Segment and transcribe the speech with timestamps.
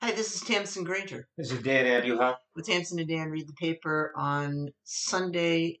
[0.00, 1.26] Hi, this is Tamsin Granger.
[1.36, 2.36] This is Dan Abuha.
[2.54, 5.80] With Tamsin and Dan, read the paper on Sunday,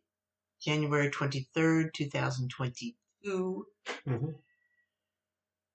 [0.60, 3.66] January 23rd, 2022.
[4.06, 4.34] Mhm.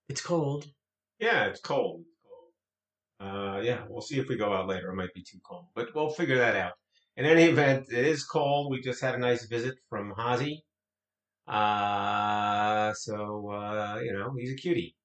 [0.10, 0.68] It's cold.
[1.20, 2.04] Yeah, it's cold.
[2.06, 2.52] It's cold.
[3.22, 4.90] Uh, yeah, we'll see if we go out later.
[4.92, 6.74] It might be too cold, but we'll figure that out.
[7.16, 8.70] In any event, it is cold.
[8.72, 10.66] We just had a nice visit from Hazi.
[11.48, 14.98] Uh, so, uh, you know, he's a cutie.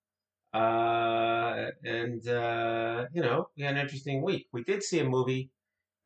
[0.53, 4.49] Uh, and, uh, you know, we had an interesting week.
[4.53, 5.51] We did see a movie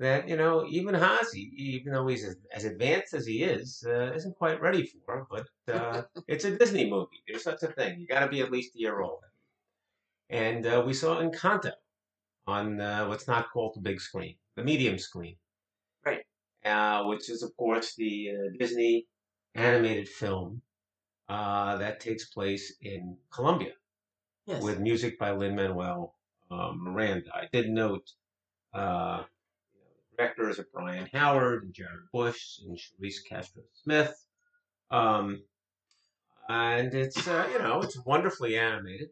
[0.00, 4.12] that, you know, even Hazi, even though he's as, as advanced as he is, uh,
[4.14, 5.26] isn't quite ready for.
[5.30, 7.22] But uh, it's a Disney movie.
[7.26, 8.00] There's such a thing.
[8.00, 9.20] You got to be at least a year old.
[10.28, 11.72] And uh, we saw Encanto
[12.46, 15.36] on uh, what's not called the big screen, the medium screen.
[16.04, 16.24] Right.
[16.64, 19.06] Uh, which is, of course, the uh, Disney
[19.54, 20.62] animated film
[21.28, 23.72] uh, that takes place in Colombia
[24.46, 24.62] Yes.
[24.62, 26.14] with music by Lin Manuel
[26.50, 27.30] Miranda.
[27.34, 28.10] I did note
[28.74, 29.22] uh,
[29.72, 34.14] you know, the directors are Byron Howard and Jared Bush and Charise Castro Smith.
[34.90, 35.42] Um,
[36.48, 39.08] and it's uh, you know it's wonderfully animated.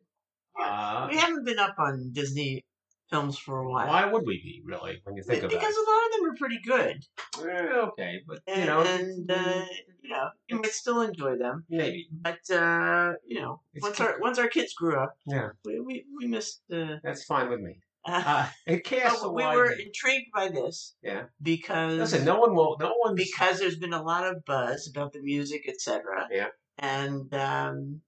[0.60, 2.64] Uh, we haven't been up on Disney
[3.10, 3.88] films for a while.
[3.88, 5.58] why would we be really when you think about it?
[5.58, 7.04] Because a lot of them are pretty good.
[7.38, 9.64] Eh, okay, but you And, know, and uh,
[10.02, 11.64] you know, you might still enjoy them.
[11.68, 15.80] maybe But uh, you know, It's once our once our kids grew up, yeah, we
[15.80, 16.62] we, we missed.
[16.72, 17.74] Uh, that's fine with me.
[18.06, 21.24] uh, it casts a we were intrigued by this Yeah.
[21.42, 22.78] because Listen, no one will.
[22.80, 26.00] No one because there's been a lot of buzz about the music, etc.
[26.30, 26.46] Yeah.
[26.78, 28.00] And um,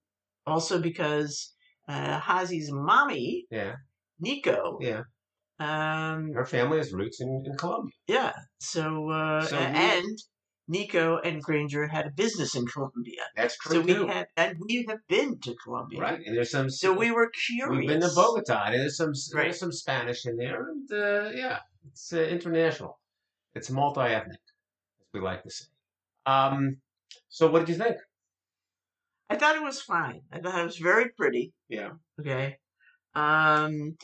[0.47, 1.53] also because
[1.87, 3.75] uh, Hazi's mommy, Yeah,
[4.19, 5.03] Nico, yeah.
[5.59, 7.93] um, Her family has roots in, in Colombia.
[8.07, 8.33] yeah.
[8.59, 10.17] So, uh, So we- and
[10.67, 13.21] Nico and Granger had a business in Colombia.
[13.35, 14.07] That's So true we too.
[14.07, 15.99] had, and we have been to Colombia.
[15.99, 16.69] Right, and there's some.
[16.69, 17.77] So we were curious.
[17.79, 19.43] We've been to Bogota, and there's some Right.
[19.45, 21.59] there's some Spanish in there, and uh, yeah,
[21.91, 22.97] it's uh, international.
[23.55, 24.39] It's multi-ethnic,
[25.01, 25.65] as we like to say.
[26.25, 26.77] Um,
[27.27, 27.97] so what did you think?
[29.29, 30.21] I thought it was fine.
[30.31, 31.53] I thought it was very pretty.
[31.67, 32.57] Yeah, Okay.
[33.15, 33.97] Um,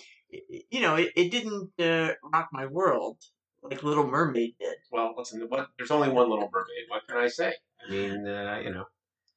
[0.69, 3.17] you know, it, it didn't uh, rock my world
[3.63, 4.75] like Little Mermaid did.
[4.91, 6.85] well, listen, what, there's only one Little Mermaid.
[6.87, 7.53] What can I say?
[7.87, 8.85] I mean, uh, you know,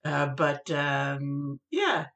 [0.05, 2.06] Uh, but um, yeah,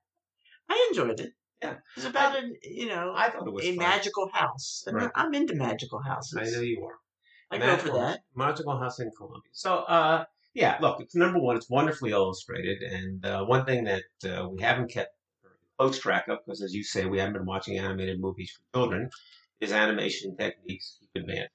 [0.68, 1.32] I enjoyed it.
[1.62, 1.76] Yeah.
[1.96, 3.78] It's about an you know I thought it was a fun.
[3.78, 4.84] magical house.
[4.86, 5.10] And Right.
[5.14, 6.36] I'm into magical houses.
[6.38, 6.98] I know you are.
[7.50, 8.20] I go for Magical- that.
[8.34, 9.50] Magical House in Colombia.
[9.52, 11.56] So, uh, yeah, look, it's number one.
[11.56, 15.15] It's wonderfully illustrated, and uh, one thing that uh, we haven't kept
[15.78, 19.10] close track of, because as you say, we haven't been watching animated movies for children,
[19.60, 21.48] is animation techniques keep advancing.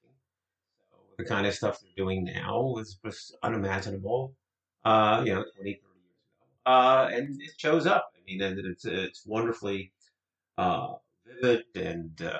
[0.92, 4.36] So the kind of stuff they're doing now is just unimaginable.
[4.84, 5.80] Uh, you know, 20, 30 years
[6.66, 8.12] ago, uh, and it shows up.
[8.16, 9.94] I mean, and it's it's wonderfully
[10.58, 10.94] uh,
[11.26, 12.22] vivid and.
[12.22, 12.40] Um,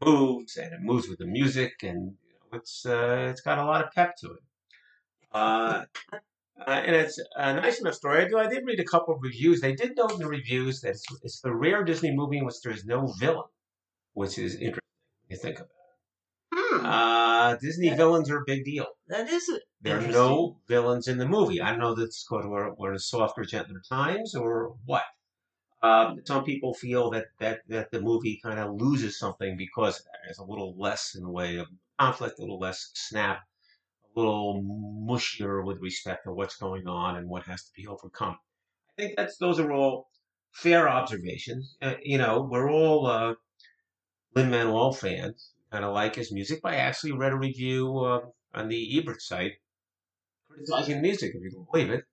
[0.00, 3.58] it moves and it moves with the music and you know, it's uh, it's got
[3.58, 4.42] a lot of pep to it.
[6.60, 8.24] Uh, uh, and it's a nice enough story.
[8.24, 9.60] I, do, I did read a couple of reviews.
[9.60, 12.60] They did note in the reviews that it's, it's the rare Disney movie in which
[12.62, 13.46] there is no villain,
[14.14, 14.80] which is interesting
[15.28, 15.68] when you think about
[16.52, 16.80] Hmm.
[16.80, 16.86] it.
[16.86, 17.96] Uh, Disney Yeah.
[17.96, 18.86] villains are a big deal.
[19.08, 19.62] that is it.
[19.80, 21.60] There are no villains in the movie.
[21.60, 25.04] I don't know if it's because we're, we're in softer, gentler times or what.
[25.82, 30.04] Um, some people feel that, that, that the movie kind of loses something because of
[30.06, 30.18] that.
[30.24, 31.68] There's a little less in the way of
[32.00, 33.42] conflict, a little less snap,
[34.18, 34.62] little
[35.08, 38.36] mushier with respect to what's going on and what has to be overcome.
[38.90, 40.08] I think that's those are all
[40.52, 41.76] fair observations.
[41.80, 43.34] Uh, you know, we're all uh,
[44.34, 46.60] Lin Manuel fans, kind of like his music.
[46.62, 48.20] But I actually read a review uh,
[48.54, 49.52] on the Ebert site
[50.48, 52.04] criticizing music, if you can believe it.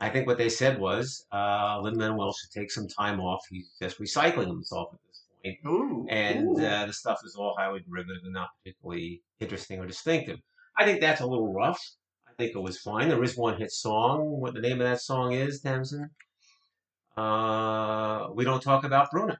[0.00, 3.40] I think what they said was uh, Lin Manuel should take some time off.
[3.48, 6.06] He's just recycling himself at this point, Ooh.
[6.08, 6.64] and ooh.
[6.64, 10.38] uh, the stuff is all highly derivative and not particularly interesting or distinctive.
[10.76, 11.80] I think that's a little rough.
[12.28, 13.08] I think it was fine.
[13.08, 14.40] There is one hit song.
[14.40, 16.10] What the name of that song is, Tamsin?
[17.16, 19.36] Uh, we don't talk about Bruno,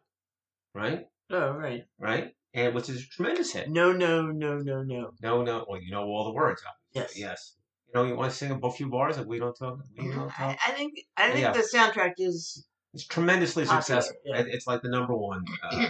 [0.75, 1.07] right?
[1.31, 1.85] oh right.
[1.99, 3.71] Right, and which is a tremendous hit.
[3.71, 5.13] No, no, no, no, no.
[5.23, 5.65] No, no.
[5.69, 6.63] Well, you know all the words.
[6.95, 7.23] obviously.
[7.23, 7.31] Yes.
[7.31, 7.55] Yes.
[7.89, 10.31] You know, you want to sing a few bars of "We Don't Talk." We don't
[10.39, 10.59] I, talk.
[10.69, 11.53] I think I think Yeah.
[11.53, 14.17] the soundtrack is It's tremendously Popular, successful.
[14.27, 14.45] yeah.
[14.47, 15.89] It's like the number one, uh,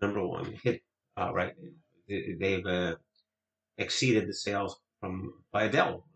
[0.00, 0.80] number one hit.
[1.16, 1.52] Uh, right.
[2.08, 2.96] They- They've uh,
[3.78, 6.06] exceeded the sales from by Adele.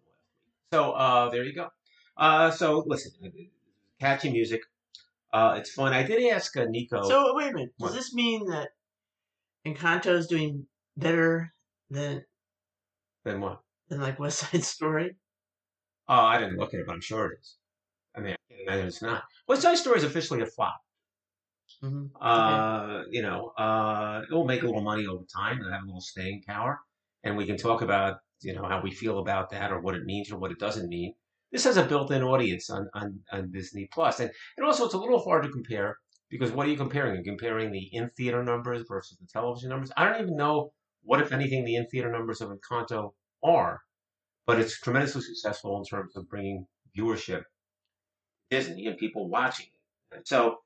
[0.73, 1.71] So uh, there you go.
[2.17, 3.13] Uh, so listen,
[4.01, 4.63] catchy music.
[5.33, 5.93] Uh, it's fun.
[5.93, 7.03] I did ask uh, Nico.
[7.03, 7.75] So wait a minute.
[7.79, 7.95] Does What?
[7.95, 8.71] this mean that
[9.67, 10.67] Encanto is doing
[10.97, 11.53] better
[11.91, 12.25] than
[13.25, 13.61] than what?
[13.89, 15.17] than like West Side Story?
[16.09, 17.57] Oh, I didn't look at it, but I'm sure it is.
[18.15, 18.37] I mean,
[18.69, 19.25] I it's not.
[19.49, 20.81] West Side Story is officially a flop.
[21.81, 25.83] hmm Uh, you know, uh, it will make a little money over time and have
[25.83, 26.81] a little staying power.
[27.27, 30.05] And we can talk about, you know, how we feel about that or what it
[30.05, 31.13] means or what it doesn't mean.
[31.51, 35.19] This has a built-in audience on, on, on Disney And, and also it's a little
[35.19, 35.97] hard to compare
[36.31, 37.17] because what are you comparing?
[37.17, 39.91] You're comparing the in-theater numbers versus the television numbers.
[39.97, 43.81] I don't even know what, if anything, the in-theater numbers of Encanto are,
[44.47, 47.43] but it's tremendously successful in terms of bringing viewership
[48.51, 49.67] Disney and people watching
[50.13, 50.29] it.
[50.29, 50.59] So,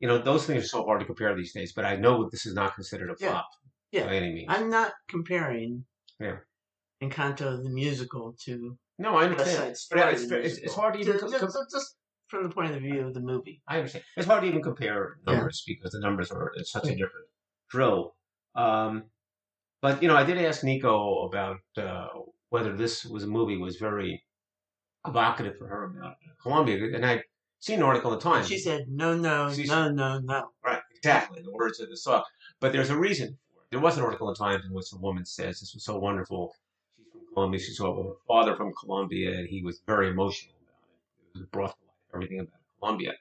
[0.00, 2.46] you know, those things are so hard to compare these days, but I know this
[2.46, 3.48] is not considered a flop
[3.92, 4.06] Yeah.
[4.06, 4.46] by any means.
[4.48, 5.84] I'm not comparing
[6.18, 6.36] Yeah.
[7.02, 9.76] Encanto the musical to no, I West understand.
[9.76, 10.12] Side But Story.
[10.14, 10.80] it's, the it's, it's musical.
[10.82, 11.96] hard to even Just, com- just,
[12.28, 13.60] from the point of view of the movie.
[13.68, 14.04] I understand.
[14.16, 15.34] It's hard to even compare Yeah.
[15.34, 17.26] numbers because the numbers are it's such a different
[17.70, 18.14] drill.
[18.54, 19.04] Um,
[19.82, 22.06] but you know, I did ask Nico about uh,
[22.50, 24.22] whether this was a movie was very
[25.06, 27.22] evocative for her about Colombia, and I'd
[27.60, 28.46] seen an article in the Times.
[28.48, 30.48] She said, no, no, She's- no, no, no.
[30.64, 31.42] Right, exactly.
[31.42, 32.22] The words of the song.
[32.60, 33.38] But there's a reason.
[33.72, 36.52] There was an article in Times in which a woman says this was so wonderful.
[36.94, 37.58] She's from Colombia.
[37.58, 41.36] She saw her father from Colombia, and he was very emotional about it.
[41.36, 43.14] It was brought to life everything about Colombia.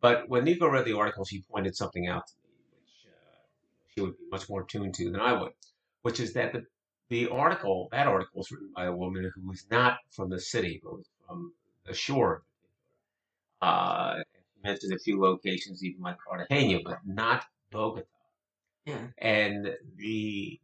[0.00, 3.46] But when Nico read the article, she pointed something out to me, which uh,
[3.94, 5.52] she would be much more tuned to than I would,
[6.02, 6.64] which is that the
[7.08, 10.80] the article, that article, was written by a woman who was not from the city,
[10.82, 11.52] but was from
[11.86, 12.42] the shore.
[13.62, 18.08] Uh, she mentioned a few locations, even like Cartagena, but not Bogota.
[18.86, 19.06] Yeah.
[19.18, 20.60] And the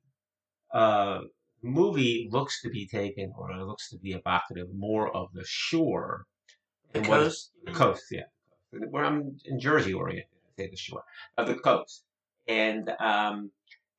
[0.72, 1.20] uh,
[1.62, 6.24] movie looks to be taken, or it looks to be evocative more of the shore.
[6.92, 7.50] The than what- coast.
[7.64, 8.22] the coast, yeah.
[8.90, 11.02] Where I'm in Jersey oriented, I say the shore
[11.36, 12.04] of the coast,
[12.46, 13.50] and um,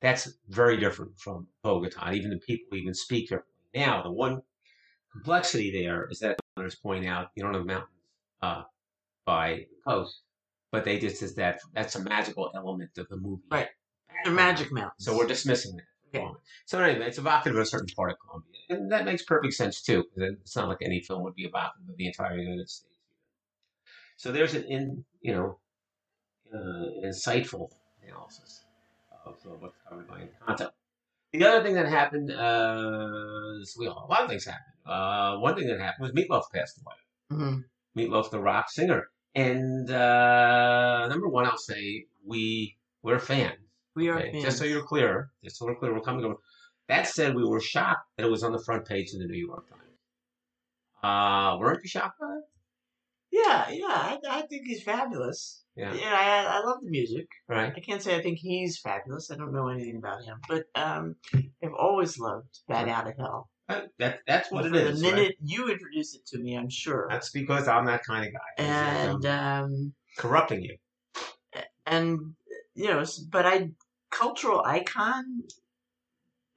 [0.01, 2.13] that's very different from Bogota.
[2.13, 3.51] Even the people even speak differently.
[3.75, 4.41] Now, the one
[5.12, 7.89] complexity there is that others point out you don't have mountains
[8.41, 8.63] uh,
[9.25, 10.21] by the coast,
[10.71, 13.44] but they just is that that's a magical element of the movie.
[13.51, 13.67] Right.
[14.23, 15.06] They're magic mountains.
[15.06, 16.19] So we're dismissing that.
[16.19, 16.27] Okay.
[16.65, 19.81] So anyway, it's evocative of a certain part of Colombia, and that makes perfect sense
[19.81, 20.03] too.
[20.18, 22.88] It's not like any film would be evocative of the entire United States.
[24.18, 25.59] So there's an in you know
[26.53, 27.69] uh, insightful
[28.06, 28.65] analysis
[29.25, 30.69] of uh, what's covered by Encanto.
[31.33, 34.75] The other thing that happened, uh, is, well, a lot of things happened.
[34.85, 36.95] Uh, one thing that happened was Meatloaf passed away.
[37.39, 37.59] hmm
[37.97, 43.60] Meatloaf, the rock singer, and uh, number one, I'll say we we're fans.
[43.95, 44.41] We are Okay.
[44.41, 46.35] Just so you're clear, just so we're clear, we're coming over.
[46.88, 49.38] That said, we were shocked that it was on the front page of the New
[49.45, 49.81] York Times.
[51.03, 52.43] Uh, weren't you shocked by it?
[53.31, 53.88] Yeah, yeah.
[53.88, 55.63] I, I think he's fabulous.
[55.75, 55.93] Yeah.
[55.93, 57.27] Yeah, I, I love the music.
[57.47, 57.71] Right.
[57.75, 59.31] I can't say I think he's fabulous.
[59.31, 63.49] I don't know anything about him, but um, I've always loved "Bat Out of Hell."
[63.69, 64.99] That, that that's what it is.
[64.99, 65.15] the right?
[65.15, 68.63] minute you introduced it to me, I'm sure, That's because I'm that kind of guy.
[68.65, 70.75] and um, corrupting you.
[71.85, 72.33] and
[72.75, 73.71] you know, but I
[74.09, 75.44] cultural icon.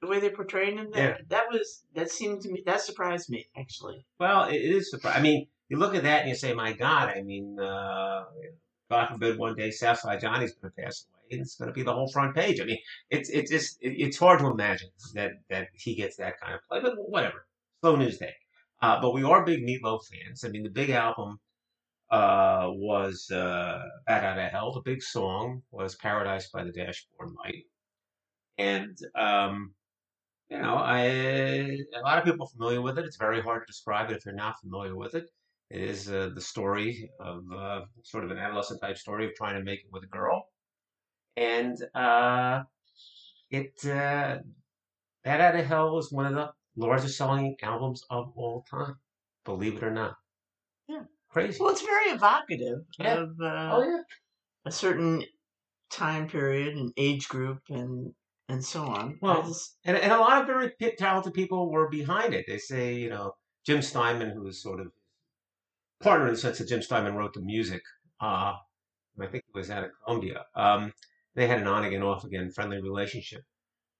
[0.01, 1.17] The way they're portraying him, that, Yeah.
[1.29, 4.05] that was that seemed to me that surprised me actually.
[4.19, 5.19] Well, it, is surprising.
[5.19, 8.25] I mean, you look at that and you say, "My God!" I mean, uh,
[8.89, 11.81] God forbid one day Southside Johnny's going to pass away, and it's going to be
[11.81, 12.59] the whole front page.
[12.61, 12.77] I mean,
[13.09, 16.61] it's it's just it, it's hard to imagine that that he gets that kind of
[16.69, 17.47] play, but whatever.
[17.81, 18.35] Slow news day.
[18.81, 20.43] Uh, but we are big Meatloaf fans.
[20.43, 21.39] I mean, the big album
[22.11, 27.31] uh, was uh, "Bat Out of Hell." The big song was "Paradise by the Dashboard
[27.43, 27.65] Light,"
[28.57, 29.73] and um,
[30.49, 33.05] you know, I a lot of people are familiar with it.
[33.05, 35.29] It's very hard to describe it if you're not familiar with it.
[35.71, 39.55] It is uh, the story of uh, sort of an adolescent type story of trying
[39.55, 40.49] to make it with a girl,
[41.37, 42.63] and uh,
[43.49, 44.39] it uh,
[45.23, 48.95] Bat Out of Hell was one of the largest selling albums of all time.
[49.43, 50.15] Believe it or not.
[50.87, 51.03] Yeah.
[51.35, 51.57] Crazy.
[51.59, 53.15] Well, it's very evocative Yeah.
[53.23, 54.01] of uh, oh yeah.
[54.65, 55.21] a certain
[55.89, 58.13] time period and age group and
[58.47, 59.19] and so on.
[59.21, 62.45] Well, just- And, and a lot of very talented people were behind it.
[62.47, 63.33] They say, you know,
[63.65, 64.87] Jim Steinman, who was sort of
[66.01, 67.81] partner in the sense that Jim Steinman wrote the music.
[68.21, 68.53] Uh,
[69.19, 70.45] I think it was out of Columbia.
[70.55, 70.93] Um,
[71.35, 73.41] they had an on again, off again friendly relationship.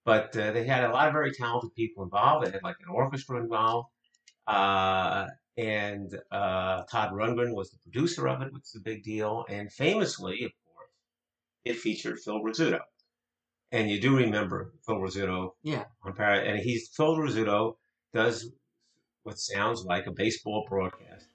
[0.05, 2.45] But uh, they had a lot of very talented people involved.
[2.45, 3.89] They had like an orchestra involved.
[4.47, 5.25] Uh,
[5.57, 9.45] and uh, Todd Rundgren was the producer of it, which is a big deal.
[9.49, 10.89] And famously, of course,
[11.63, 12.79] it featured Phil Rizzuto.
[13.71, 15.85] And you do remember Phil Rizzuto Yeah.
[16.03, 17.75] on Par- and he's Phil Rizzuto
[18.13, 18.51] does
[19.23, 21.27] what sounds like a baseball broadcast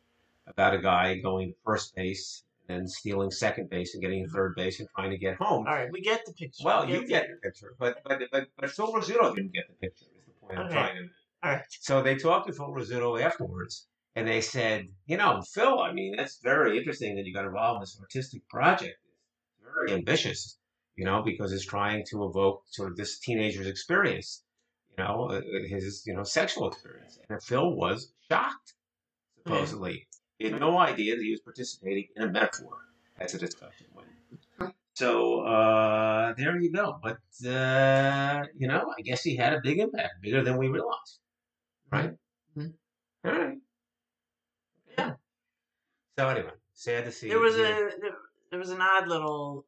[0.47, 4.31] about a guy going to first base and then stealing second base and getting to
[4.31, 5.67] third base and trying to get home.
[5.67, 6.63] all right, we get the picture.
[6.65, 9.75] Well, We you get the picture, but but but, but Phil Rizzuto didn't get the
[9.75, 10.05] picture.
[10.19, 11.11] Is the point I'm trying to make.
[11.43, 11.63] All right.
[11.81, 13.87] So they talked to Phil Rizzuto afterwards,
[14.17, 17.79] and they said, you know, Phil, I mean, that's very interesting that you got involved
[17.79, 18.97] in this artistic project.
[19.61, 20.59] It's very ambitious,
[20.97, 24.45] you know, because it's trying to evoke sort of this teenager's experience,
[24.97, 27.19] you know, uh, his you know sexual experience.
[27.29, 28.75] And Phil was shocked,
[29.39, 30.09] supposedly.
[30.39, 32.79] He had no idea that he was participating in a metaphor
[33.19, 34.09] as a discussion went.
[34.95, 36.99] So uh, there you go.
[37.03, 41.19] But uh, you know, I guess he had a big impact, bigger than we realized,
[41.93, 42.13] right?
[42.57, 42.75] Mhm.
[43.25, 43.59] All right.
[46.19, 47.29] So anyway, sad to see.
[47.29, 47.91] There was you a there,
[48.51, 49.65] there was an odd little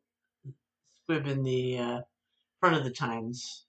[1.03, 2.01] squib in the uh,
[2.61, 3.65] front of the Times,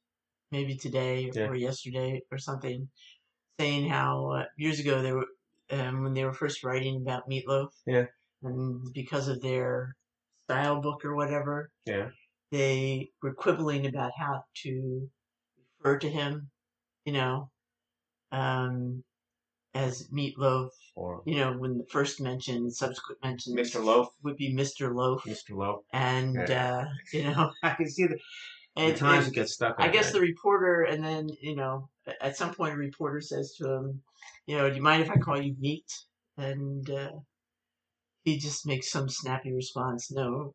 [0.51, 1.47] maybe today Yeah.
[1.47, 2.89] or yesterday or something,
[3.59, 5.27] saying how uh, years ago they were
[5.71, 7.69] um, when they were first writing about Meatloaf.
[7.85, 8.05] Yeah.
[8.43, 9.95] And because of their
[10.43, 12.09] style book or whatever, yeah.
[12.51, 15.09] they were quibbling about how to
[15.79, 16.49] refer to him,
[17.05, 17.49] you know,
[18.31, 19.03] um,
[19.73, 20.69] as Meatloaf.
[20.95, 23.83] Or You know, when the first mention, subsequent mention, Mr.
[23.83, 24.93] Loaf, would be Mr.
[24.93, 25.51] Loaf, Mr.
[25.57, 25.83] Loaf.
[25.91, 28.17] and uh, you know, I can see the,
[28.75, 29.75] the and, times it gets stuck.
[29.79, 30.13] I guess that.
[30.13, 31.89] the reporter, and then you know,
[32.21, 34.01] at some point, a reporter says to him,
[34.45, 35.91] you know, do you mind if I call you Meat?
[36.37, 37.11] And uh,
[38.23, 40.53] he just makes some snappy response, no,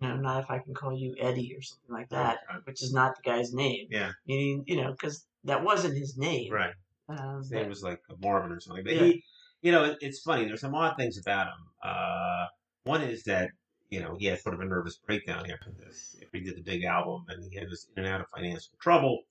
[0.00, 2.60] no, not if I can call you Eddie or something like that, Right.
[2.64, 3.86] which is not the guy's name.
[3.90, 4.12] Yeah.
[4.26, 6.52] Meaning, you know, because that wasn't his name.
[6.52, 6.74] right.
[7.08, 8.84] Um, His name was like Marvin or something.
[8.84, 9.02] But Yeah.
[9.04, 9.24] he,
[9.62, 10.44] you know, it, it's funny.
[10.44, 11.66] There's some odd things about him.
[11.82, 12.46] Uh,
[12.84, 13.50] one is that
[13.90, 16.16] you know he had sort of a nervous breakdown after this.
[16.22, 18.72] After he did the big album, and he had was in and out of financial
[18.80, 19.22] trouble,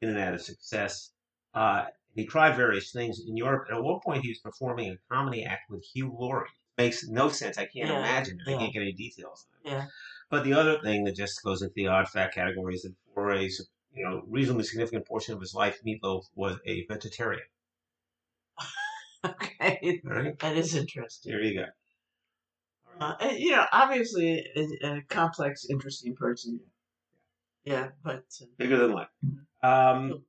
[0.00, 1.12] in and out of success.
[1.54, 1.84] Uh,
[2.14, 3.66] he tried various things in Europe.
[3.68, 6.48] And at one point, he was performing a comedy act with Hugh Laurie.
[6.76, 7.56] Makes no sense.
[7.58, 8.38] I can't Yeah, imagine.
[8.40, 8.48] it.
[8.48, 8.58] I yeah.
[8.58, 9.46] can't get any details.
[9.64, 9.74] On it.
[9.76, 9.86] Yeah.
[10.28, 13.32] But the other thing that just goes into the odd fact category is that for
[13.32, 13.48] a
[13.94, 17.42] you know reasonably significant portion of his life, Meatloaf was a vegetarian.
[19.24, 21.32] okay, right, that is interesting.
[21.32, 21.66] there you go.
[23.00, 26.60] Uh, and, you know, obviously a, a complex, interesting person.
[27.64, 29.08] Yeah, but uh, bigger than life.
[29.62, 30.22] Um,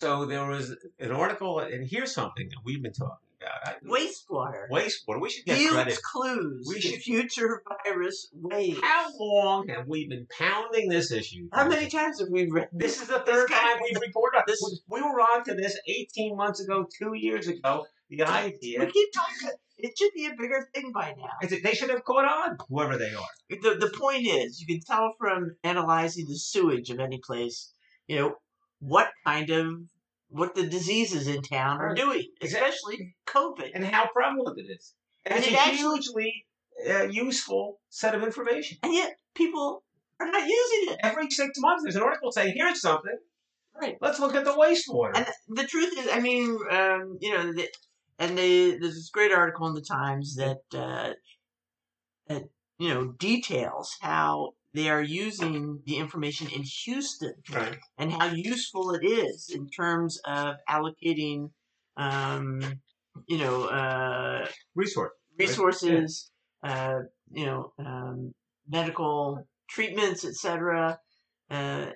[0.00, 3.68] so there was an article, and here's something that we've been talking about.
[3.68, 4.68] I, wastewater.
[4.70, 5.20] wastewater.
[5.20, 5.98] We should get Yields credit.
[6.02, 8.78] clues We should- future virus waves.
[8.82, 11.48] How long have we been pounding this issue?
[11.52, 14.80] How many times have we read This is the third time we've reported on this-.
[14.88, 17.86] We were on to this 18 months ago, two years ago.
[18.10, 18.80] The idea.
[18.80, 19.50] We keep talking.
[19.76, 21.28] It should be a bigger thing by now.
[21.42, 23.28] is that they should have caught on, whoever they are.
[23.50, 27.70] The the point is, you can tell from analyzing the sewage of any place,
[28.08, 28.36] you know,
[28.80, 29.74] what kind of
[30.28, 33.70] what the diseases in town are doing, especially COVID.
[33.74, 34.94] And how prevalent it is.
[35.24, 36.46] And, And it's it a actually- hugely
[36.88, 38.78] uh, useful set of information.
[38.82, 39.82] And yet people
[40.20, 40.98] are not using it.
[41.02, 43.16] Every six months, there's an article saying, here's something.
[43.80, 43.96] Right.
[44.00, 45.16] Let's look at the wastewater.
[45.16, 47.68] And the truth is, I mean, um, you know, the,
[48.18, 51.12] and they, there's this great article in the Times that uh,
[52.26, 52.42] that
[52.78, 57.78] you know details how they are using the information in Houston right.
[57.96, 61.50] and how useful it is in terms of allocating,
[61.96, 62.60] um,
[63.26, 65.12] you know, uh, Resource.
[65.38, 66.30] resources,
[66.62, 68.32] uh, you know, um,
[68.68, 70.98] medical treatments, etc.,
[71.50, 71.86] uh,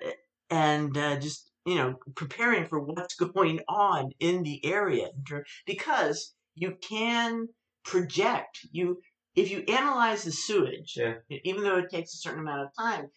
[0.49, 5.09] and uh, just you know preparing for what's going on in the area
[5.65, 7.47] because you can
[7.83, 8.99] project you
[9.35, 11.15] if you analyze the sewage, Yeah.
[11.43, 13.09] even though it takes a certain amount of time,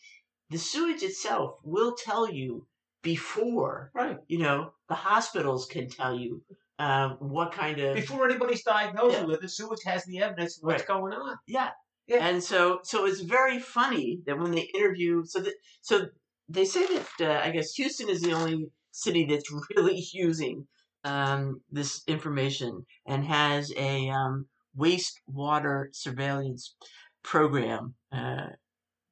[0.51, 2.67] the sewage itself will tell you
[3.03, 4.19] before Right.
[4.27, 6.43] you know the hospitals can tell you
[6.79, 9.25] uh, what kind of Before anybody's diagnosed Yeah.
[9.25, 10.89] with it, the sewage has the evidence of what's Right.
[10.89, 11.39] going on.
[11.47, 11.71] Yeah.
[12.07, 12.27] Yeah.
[12.27, 16.09] And so so it's very funny that when they interview so that so
[16.49, 20.67] they say that uh, I guess Houston is the only city that's really using
[21.05, 24.47] um, this information and has a um,
[24.79, 26.75] wastewater surveillance
[27.23, 28.49] program uh,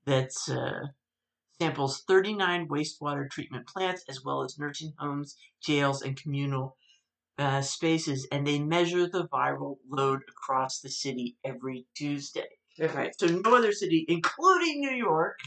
[0.06, 0.86] that's uh,
[1.60, 6.76] samples 39 wastewater treatment plants as well as nursing homes, jails, and communal
[7.38, 12.46] uh, spaces, and they measure the viral load across the city every Tuesday.
[12.78, 13.12] Right.
[13.18, 15.38] So no other city, including New York,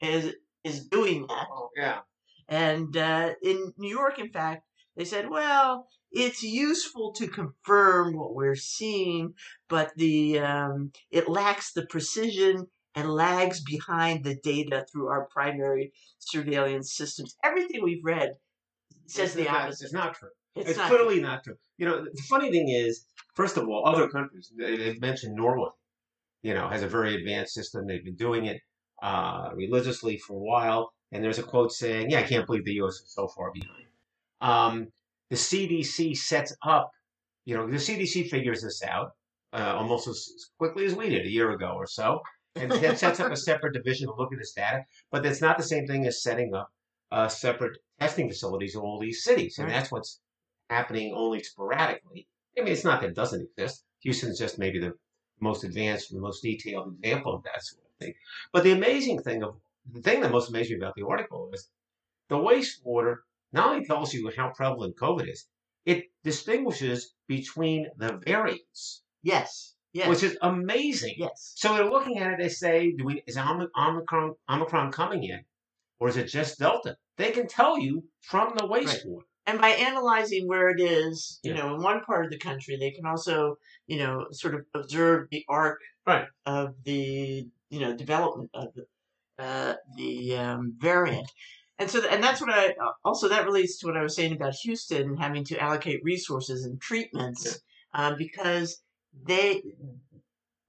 [0.00, 1.46] is is doing that.
[1.50, 2.00] Oh, yeah.
[2.48, 4.64] And uh, in New York, in fact,
[4.96, 9.34] they said, well, it's useful to confirm what we're seeing,
[9.68, 15.92] but the um, it lacks the precision and lags behind the data through our primary
[16.18, 17.36] surveillance systems.
[17.42, 18.32] Everything we've read
[19.06, 19.86] says the opposite.
[19.86, 20.28] It's not true.
[20.54, 21.56] It's, It's, not clearly not true.
[21.78, 23.04] You know, the funny thing is,
[23.34, 25.70] first of all, other countries, they- they've mentioned Norway,
[26.42, 27.86] you know, has a very advanced system.
[27.86, 28.60] They've been doing it
[29.02, 30.92] uh, religiously for a while.
[31.10, 32.94] And there's a quote saying, yeah, I can't believe the U.S.
[32.94, 33.86] is so far behind.
[34.40, 34.88] Um,
[35.34, 36.92] the CDC sets up,
[37.44, 39.10] you know, the CDC figures this out
[39.52, 42.20] uh, almost as quickly as we did a year ago or so.
[42.54, 44.84] and it sets up a separate division to look at this data.
[45.10, 46.70] But it's not the same thing as setting up
[47.10, 49.74] uh, separate testing facilities in all these cities, and Right.
[49.74, 50.20] that's what's
[50.70, 52.28] happening only sporadically.
[52.56, 53.84] I mean, it's not that it doesn't exist.
[54.02, 54.92] Houston's just maybe the
[55.40, 58.14] most advanced, the most detailed example of that sort of thing.
[58.52, 59.56] But the amazing thing of
[59.92, 61.68] the thing that most amazed me about the article is
[62.28, 63.16] the wastewater
[63.54, 65.46] not only tells you how prevalent COVID is,
[65.86, 69.74] it distinguishes between the variants, Yes.
[69.92, 70.08] Yes.
[70.08, 71.14] which is amazing.
[71.18, 71.52] yes.
[71.56, 72.38] So they're looking at it.
[72.42, 75.44] They say, "Do we is Omicron Omicron coming in,
[76.00, 79.22] or is it just Delta?" They can tell you from the wastewater.
[79.46, 81.58] And by analyzing where it is, you Yeah.
[81.58, 83.56] know, in one part of the country, they can also,
[83.86, 86.26] you know, sort of observe the arc Right.
[86.46, 88.86] of the, you know, development of the,
[89.38, 91.30] uh, the um, variant.
[91.78, 94.54] And so, and that's what I also that relates to what I was saying about
[94.54, 97.60] Houston having to allocate resources and treatments
[97.94, 98.80] um, because
[99.26, 99.62] they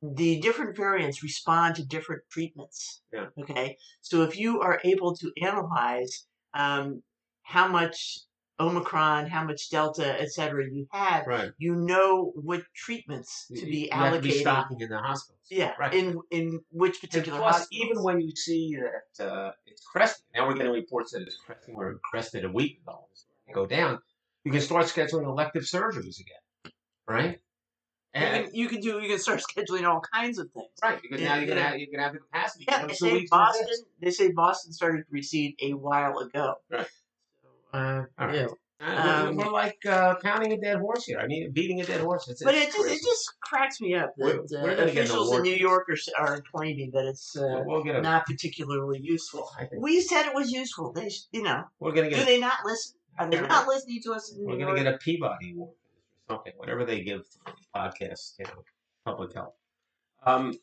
[0.02, 3.02] the different variants respond to different treatments.
[3.14, 3.28] Yeah.
[3.40, 3.78] Okay.
[4.02, 7.02] So if you are able to analyze um,
[7.44, 8.20] how much
[8.60, 11.52] Omicron, how much Delta, et cetera, you have, Right.
[11.58, 14.42] you know what treatments to be you have to be allocated.
[14.42, 15.42] stocking in the hospitals.
[15.50, 15.74] yeah.
[15.80, 15.94] Right.
[15.94, 17.86] In in which And particular plus, hospitals.
[17.92, 21.76] even when you see that uh, it's cresting, now we're getting reports that it's cresting
[21.76, 24.00] or crested a week ago, it's go down.
[24.46, 26.72] You can start scheduling elective surgeries again,
[27.08, 27.40] right?
[28.14, 30.70] you And can, you can do you can start scheduling all kinds of things.
[30.82, 31.72] right because now you're gonna yeah.
[31.72, 32.66] have, you can have the capacity.
[32.68, 33.58] Yeah, you know, they say weeks in advance.
[33.58, 33.86] Boston.
[34.02, 36.56] They say Boston started to recede a while ago.
[36.72, 36.88] Right.
[37.76, 38.36] Uh, All right.
[38.36, 38.42] yeah.
[38.46, 41.18] We're- Um, we're like uh, pounding a dead horse here.
[41.20, 42.28] I mean, beating a dead horse.
[42.28, 45.34] It's, But it's it just, it just cracks me up We're- we're uh, get officials
[45.34, 45.56] in New.
[45.56, 48.02] York are, are claiming that it's uh, we'll get a.
[48.02, 49.50] not particularly useful.
[49.80, 50.92] We said it was useful.
[50.92, 52.26] They, you know, we're gonna do get.
[52.26, 52.98] they not listen?
[53.18, 54.84] Are they not listening to us in We're New gonna York?
[54.84, 55.70] get a Peabody Award
[56.28, 56.54] or something.
[56.58, 58.62] Whatever they give to podcasts, you know,
[59.06, 59.54] public health.
[60.26, 60.54] Um,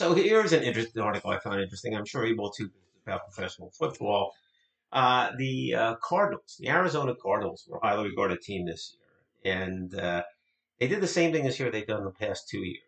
[0.00, 1.94] so here's an interesting article I found interesting.
[1.94, 2.70] I'm sure you will too
[3.06, 4.32] about professional football.
[4.90, 8.96] Uh, the uh, Cardinals, the Arizona Cardinals, were a highly regarded team this
[9.44, 10.22] year, and uh,
[10.80, 12.82] they did the same thing this year they've done the past two years.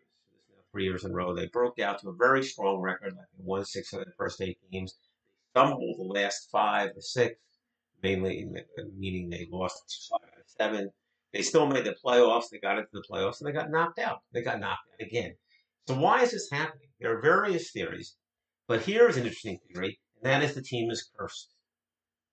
[0.71, 3.13] Three years in a row, they broke out to a very strong record.
[3.13, 4.95] Like they won six of the first eight games.
[5.53, 7.35] They stumbled the last five or six,
[8.01, 8.47] mainly
[8.97, 10.89] meaning they lost five of seven.
[11.33, 12.45] They still made the playoffs.
[12.49, 14.19] They got into the playoffs and they got knocked out.
[14.33, 15.35] They got knocked out again.
[15.87, 16.87] So why is this happening?
[16.99, 18.15] There are various theories,
[18.67, 21.53] but here's an interesting theory, and that is the team is cursed.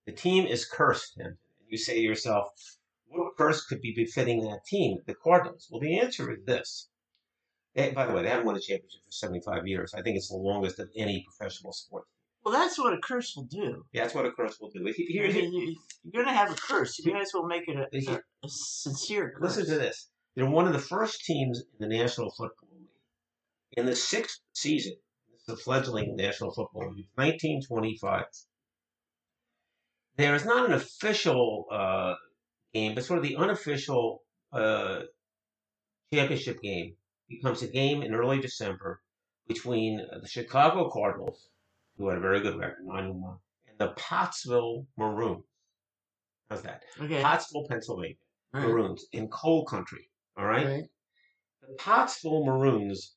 [0.08, 1.26] The team is cursed, Tim.
[1.26, 1.36] And
[1.68, 2.48] you say to yourself,
[3.08, 5.68] what curse could be befitting that team, the Cardinals?
[5.70, 6.88] Well, the answer is this.
[7.74, 9.92] They, by the way, they haven't won a championship for 75 years.
[9.92, 12.04] I think it's the longest of any professional sport.
[12.42, 13.84] Well, that's what a curse will do.
[13.92, 14.82] Yeah, that's what a curse will do.
[14.96, 16.98] Here- I Here's, mean, you, you're going to have a curse.
[17.00, 19.58] You might as well make it a, a, a sincere curse.
[19.58, 20.08] Listen to this.
[20.34, 22.88] They're one of the first teams in the National Football League.
[23.72, 24.94] In the sixth season,
[25.50, 28.24] a fledgling National Football League, 1925.
[30.18, 32.14] There is not an official uh,
[32.74, 35.02] game, but sort of the unofficial uh,
[36.12, 36.94] championship game
[37.28, 39.00] becomes a game in early December
[39.46, 41.48] between uh, the Chicago Cardinals,
[41.96, 43.36] who had a very good record, 9 1,
[43.68, 45.44] and the Pottsville Maroons.
[46.50, 46.82] How's that?
[47.00, 47.22] Okay.
[47.22, 48.16] Pottsville, Pennsylvania.
[48.52, 48.66] Right.
[48.66, 50.10] Maroons in coal country.
[50.36, 50.66] All right.
[50.66, 50.84] Right.
[51.62, 53.14] The Pottsville Maroons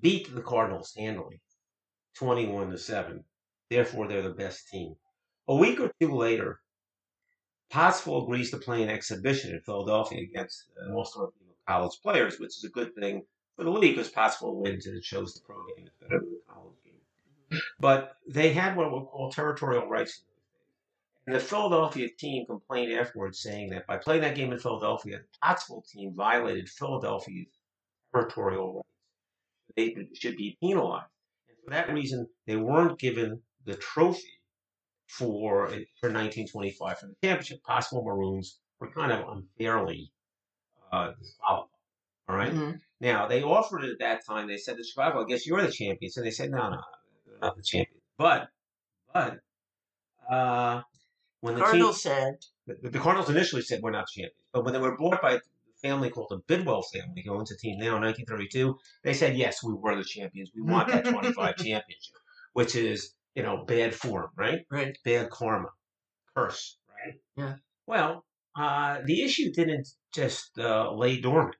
[0.00, 1.40] beat the Cardinals handily,
[2.16, 3.24] twenty-one to seven.
[3.70, 4.94] Therefore, they're the best team.
[5.52, 6.62] A week or two later,
[7.68, 12.40] Pottsville agrees to play an exhibition in Philadelphia against an all-star team of college players,
[12.40, 15.42] which is a good thing for the league because Pottsville wins and it shows the
[15.42, 17.60] pro game is better than the college game.
[17.78, 20.22] But they had what we call territorial rights.
[21.26, 25.38] And the Philadelphia team complained afterwards, saying that by playing that game in Philadelphia, the
[25.42, 27.58] Pottsville team violated Philadelphia's
[28.10, 28.88] territorial rights.
[29.76, 31.10] They should be penalized.
[31.46, 34.40] And for that reason, they weren't given the trophy
[35.18, 35.68] for
[36.00, 37.62] for 1925 for the championship.
[37.64, 40.10] Pottsville Maroons were kind of unfairly
[40.90, 41.68] uh, disqualified.
[42.28, 42.52] All right?
[42.52, 42.80] Mhm.
[43.00, 44.48] Now they offered it at that time.
[44.48, 46.80] They said to Chicago, "I guess you're the champions," and they said, "No, no,
[47.26, 48.48] they're not the champions." But,
[49.12, 49.40] but
[50.30, 50.82] uh,
[51.40, 54.78] when the Cardinals said, the, the Cardinals initially said we're not champions, but when they
[54.80, 55.40] were bought by a
[55.82, 59.62] family called the Bidwell family, who owns the team now in 1932, they said yes,
[59.62, 60.50] we were the champions.
[60.54, 62.16] We want that 25 championship,
[62.52, 64.60] which is you know bad form, right?
[64.70, 65.68] right, Bad karma,
[66.34, 67.14] curse, right?
[67.36, 67.54] Yeah.
[67.86, 68.24] Well,
[68.56, 71.56] uh, the issue didn't just uh, lay dormant.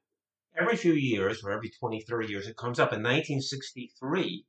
[0.59, 2.93] Every few years, or every 20, 30 years, it comes up.
[2.93, 4.45] In 1963,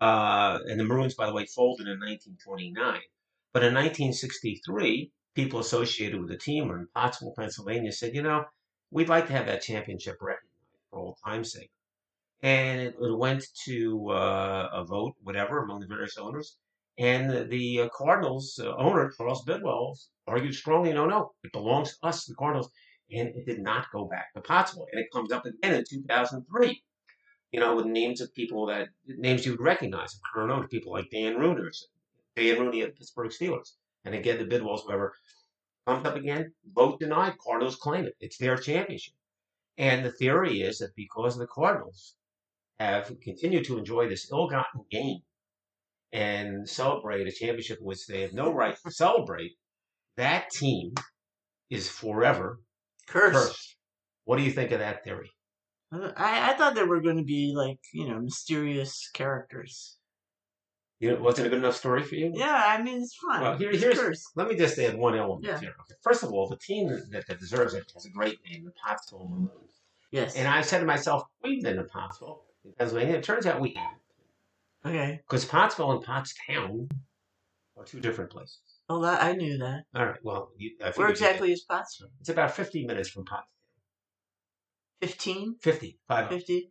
[0.00, 3.00] uh, and the Maroons, by the way, folded in 1929.
[3.52, 8.44] But in 1963, people associated with the team in Pottsville, Pennsylvania said, you know,
[8.90, 10.50] we'd like to have that championship recognized
[10.90, 11.70] for old time's sake.
[12.42, 16.56] And it, went to uh, a vote, whatever, among the various owners.
[16.98, 22.06] And the, uh, Cardinals uh, owner, Charles Bidwell, argued strongly, no, no, it belongs to
[22.06, 22.70] us, the Cardinals.
[23.12, 24.88] And it did not go back to Pottsville.
[24.92, 26.82] And it comes up again in 2003,
[27.52, 31.10] you know, with names of people that, names you would recognize, current owners, people like
[31.10, 31.70] Dan Rooney,
[32.36, 33.72] Dan Rooney of Pittsburgh Steelers.
[34.04, 35.14] And again, the Bidwells, whoever,
[35.86, 38.16] comes up again, vote denied, Cardinals claim it.
[38.20, 39.14] It's their championship.
[39.78, 42.14] And the theory is that because the Cardinals
[42.82, 45.22] have continued to enjoy this ill-gotten gain
[46.12, 49.52] and celebrate a championship which they have no right to celebrate,
[50.16, 50.92] that team
[51.70, 52.60] is forever
[53.08, 53.32] Curse.
[53.32, 53.76] cursed.
[54.24, 55.30] What do you think of that theory?
[55.92, 59.96] Uh, I, I thought there were going to be like you know mysterious characters.
[61.00, 62.30] You know, wasn't a good enough story for you?
[62.34, 63.40] Yeah, I mean it's fine.
[63.42, 64.28] Well, here- here's- cursed.
[64.36, 65.58] Let me just add one element Yeah.
[65.58, 65.70] here.
[65.80, 65.94] Okay.
[66.02, 69.28] First of all, the team that, that deserves it has a great name, the Pottsville
[69.28, 69.80] Maroons.
[70.12, 70.36] Yes.
[70.36, 73.14] And I said to myself, we've been to Pottsville in Pennsylvania.
[73.16, 74.00] It turns out we haven't.
[74.86, 75.20] okay.
[75.26, 76.90] Because Pottsville and Pottstown
[77.76, 78.60] are two different places.
[78.88, 79.84] Oh, that, I knew that.
[79.94, 80.18] All right.
[80.22, 82.10] Well, you, I Where exactly is Pottsville?
[82.20, 83.42] It's about 50 minutes from Pottstown.
[85.00, 85.56] 15?
[85.60, 85.98] 50.
[86.06, 86.28] Five.
[86.28, 86.70] 50?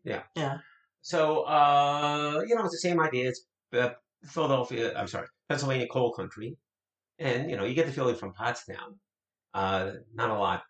[1.01, 3.29] So, uh, you know, it's the same idea.
[3.29, 3.41] It's
[3.73, 3.89] uh,
[4.23, 6.57] Philadelphia, I'm sorry, Pennsylvania coal country.
[7.19, 8.95] And, you know, you get the feeling from Pottstown.
[9.53, 10.63] Uh, not a lot.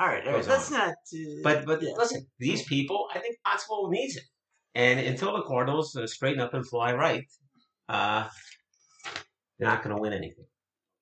[0.00, 0.44] All right, all right.
[0.44, 0.78] That's on.
[0.78, 0.90] not.
[1.12, 1.90] Uh, But, but yeah.
[1.96, 4.22] listen, these people, I think Pottsville needs it.
[4.74, 7.24] And until the Cardinals uh, straighten up and fly right,
[7.88, 8.28] uh,
[9.58, 10.44] they're not going to win anything.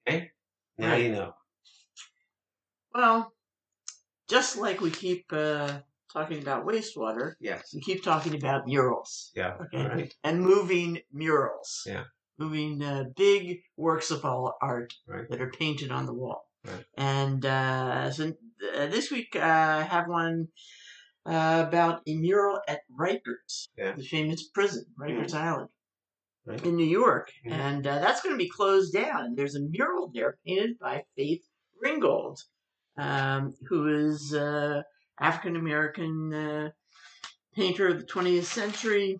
[0.08, 0.30] Okay?
[0.78, 1.02] Now Right.
[1.04, 1.32] you know.
[2.94, 3.32] Well,
[4.28, 5.80] just like we keep uh,
[6.12, 7.70] talking about wastewater, Yes.
[7.74, 9.30] we keep talking about murals.
[9.34, 9.56] Yeah.
[9.66, 9.86] Okay.
[9.86, 10.14] Right.
[10.24, 11.82] And moving murals.
[11.86, 12.04] Yeah.
[12.38, 15.28] Moving uh, big works of all art Right.
[15.28, 16.44] that are painted on the wall.
[16.64, 16.84] Right.
[16.96, 18.32] And uh, so
[18.74, 20.48] uh, this week uh, I have one
[21.26, 23.92] uh, about a mural at Rikers, Yeah.
[23.92, 25.68] the famous prison, Rikers Island.
[26.46, 26.64] Right.
[26.64, 27.50] In New York, Mhm.
[27.52, 29.34] and uh, that's going to be closed down.
[29.34, 31.42] There's a mural there painted by Faith
[31.82, 32.38] Ringgold,
[32.96, 34.82] um, who is uh,
[35.20, 36.70] African American uh,
[37.56, 39.18] painter of the 20th century,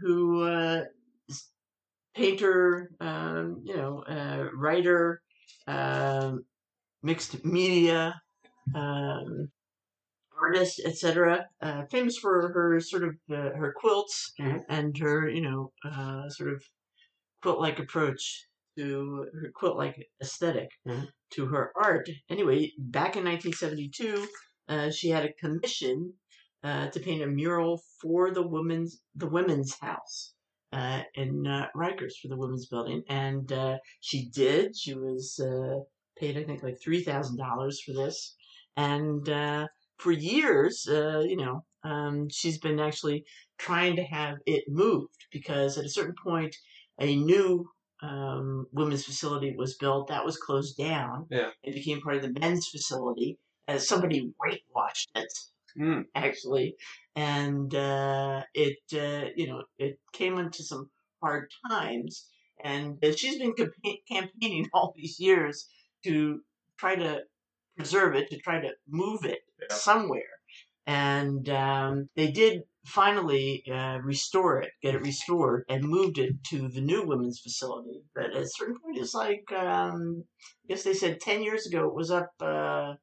[0.00, 0.84] who uh,
[1.28, 1.50] is
[2.14, 5.20] painter, um, you know, uh, writer,
[5.66, 6.46] um,
[7.02, 8.21] mixed media,
[8.74, 9.50] um,
[10.38, 11.46] artist, etc.
[11.60, 14.64] Uh, famous for her sort of uh, her quilts Mhm.
[14.68, 16.62] and her, you know, uh, sort of
[17.42, 18.46] quilt-like approach
[18.78, 21.08] to her quilt-like aesthetic Mhm.
[21.30, 22.08] to her art.
[22.28, 24.28] Anyway, back in 1972,
[24.68, 26.14] uh, she had a commission
[26.62, 30.34] uh, to paint a mural for the women's the women's house
[30.72, 34.76] uh, in uh, Rikers for the women's building, and uh, she did.
[34.76, 35.80] She was uh,
[36.16, 38.36] paid, I think, like three thousand dollars for this,
[38.76, 43.24] and uh, for years, uh, you know, um, she's been actually
[43.58, 46.56] trying to have it moved because at a certain point,
[47.00, 47.68] a new
[48.02, 51.26] um, women's facility was built that was closed down.
[51.30, 51.50] Yeah.
[51.62, 55.32] It became part of the men's facility as somebody whitewashed it
[55.78, 56.04] Mm.
[56.14, 56.76] actually,
[57.16, 60.90] and uh, it uh, you know it came into some
[61.22, 62.28] hard times,
[62.62, 65.68] and uh, she's been campa- campaigning all these years
[66.04, 66.42] to
[66.76, 67.22] try to
[67.76, 69.74] preserve it, to try to move it Yeah.
[69.76, 70.34] somewhere,
[70.86, 76.68] and um, they did finally uh, restore it, get it restored, and moved it to
[76.68, 78.02] the new women's facility.
[78.14, 80.24] But at a certain point, it's like um,
[80.64, 82.94] I guess they said ten years ago it was up, uh,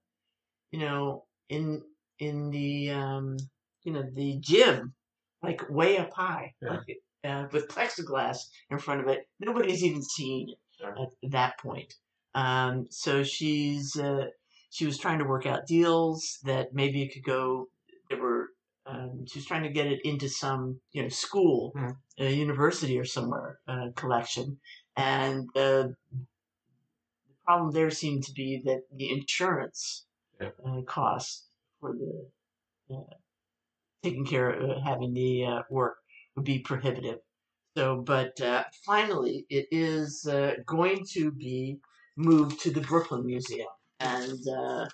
[0.72, 1.84] you know, in
[2.20, 3.38] in the um,
[3.84, 4.94] you know the gym,
[5.42, 6.70] like way up high, Yeah.
[6.72, 8.38] like uh, with plexiglass
[8.70, 9.28] in front of it.
[9.40, 10.94] Nobody's even seen it Yeah.
[11.04, 11.94] at that point.
[12.36, 14.28] Um, so she's uh,
[14.70, 17.68] she was trying to work out deals that maybe it could go.
[18.10, 18.50] There were
[18.86, 21.98] um, she was trying to get it into some you know school, Mhm.
[22.20, 24.60] a university or somewhere uh, collection,
[24.96, 25.90] and uh,
[27.28, 30.06] the problem there seemed to be that the insurance
[30.40, 30.52] Yeah.
[30.66, 32.32] uh, costs for the
[32.96, 33.14] uh,
[34.04, 35.98] taking care of uh, having the uh, work
[36.36, 37.20] would be prohibitive.
[37.76, 41.80] So, but uh, finally, it is uh, going to be
[42.18, 43.68] moved to the Brooklyn Museum,
[44.00, 44.88] and uh,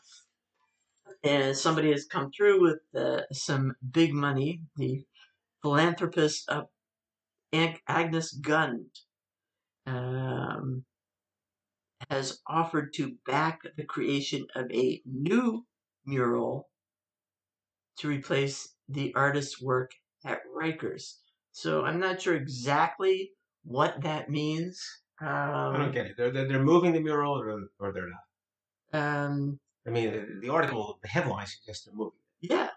[1.24, 4.62] and somebody has come through with uh, some big money.
[4.76, 5.04] The
[5.62, 6.64] philanthropist uh,
[7.88, 8.86] Agnes Gund
[9.88, 10.84] um,
[12.10, 15.66] has offered to back the creation of a new
[16.06, 16.70] mural
[17.98, 19.92] to replace the artist's work
[20.26, 21.16] at Rikers.
[21.52, 23.32] So I'm not sure exactly
[23.64, 24.82] what that means.
[25.22, 26.16] Um, I don't get it.
[26.18, 28.25] They're, they're, they're moving the mural or, or they're not.
[28.96, 32.18] Um, I mean, the, the article, the headline suggests they're moving.
[32.42, 32.70] yeah,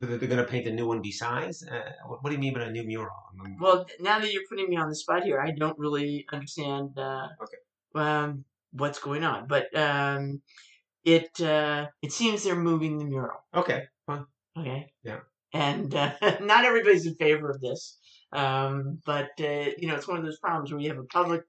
[0.00, 1.62] They're going to paint a new one besides.
[1.66, 3.16] Uh, what, what do you mean by a new mural?
[3.30, 6.26] I mean, Well, now that you're putting me on the spot here, I don't really
[6.32, 7.58] understand uh, Okay.
[7.94, 9.46] um, what's going on.
[9.46, 10.40] But um,
[11.04, 13.38] it uh, it seems they're moving the mural.
[13.54, 14.24] okay, fine.
[14.58, 14.92] Okay.
[15.04, 15.20] Yeah.
[15.52, 17.97] And uh, not everybody's in favor of this.
[18.32, 21.42] Um, but uh, you know, it's one of those problems where you have a public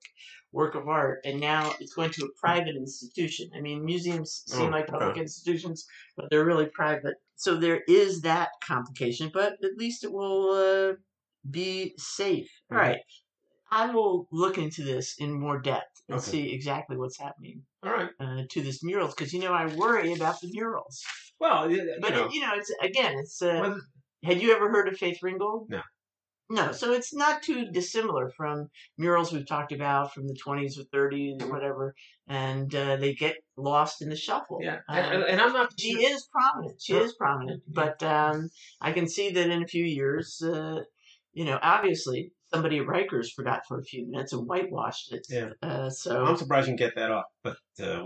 [0.51, 3.49] work of art, and now it's going to a private institution.
[3.55, 5.21] I mean, museums seem Oh, like public okay.
[5.21, 7.15] institutions, but they're really private.
[7.35, 10.93] So there is that complication, but at least it will uh,
[11.49, 12.49] be safe.
[12.71, 12.81] All Mhm.
[12.81, 13.01] right.
[13.71, 16.31] I will look into this in more depth and Okay.
[16.31, 18.09] see exactly what's happening All right.
[18.19, 21.03] uh, to this murals because you know I worry about the murals.
[21.39, 23.41] Well, you But know, it, you know, it's again, it's.
[23.41, 23.81] Uh, well,
[24.23, 25.69] had you ever heard of Faith Ringgold?
[25.69, 25.81] No.
[26.51, 30.83] No, so it's not too dissimilar from murals we've talked about from the 20s or
[30.85, 31.43] 30s Mhm.
[31.43, 31.95] or whatever,
[32.27, 34.57] and uh, they get lost in the shuffle.
[34.61, 35.79] yeah, and, and I'm not.
[35.79, 36.81] she sure- is prominent.
[36.81, 38.49] She is prominent, but um,
[38.81, 40.81] I can see that in a few years, uh,
[41.33, 45.27] you know, obviously somebody at Rikers forgot for a few minutes and whitewashed it.
[45.29, 45.49] Yeah.
[45.61, 47.25] Uh, so I'm surprised you can get that off.
[47.43, 48.05] But uh,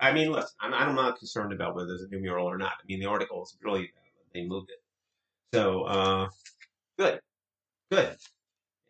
[0.00, 2.72] I mean, listen, I'm, I'm not concerned about whether there's a new mural or not.
[2.72, 3.92] I mean, the article is really
[4.32, 4.80] they moved it.
[5.54, 6.28] So uh,
[6.98, 7.20] good,
[7.92, 8.16] good,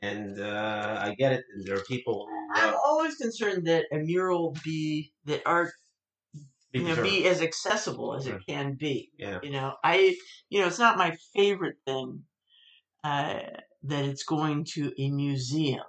[0.00, 1.44] and uh, I get it.
[1.64, 5.72] There are people who I'm uh, always concerned that a mural be that art
[6.72, 9.10] be you know, be as accessible as it can be.
[9.18, 9.40] Yeah.
[9.42, 10.16] You know, I,
[10.48, 12.22] you know, it's not my favorite thing
[13.04, 13.40] uh,
[13.82, 15.84] that it's going to a museum